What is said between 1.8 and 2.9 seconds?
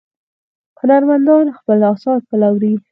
اثار پلوري.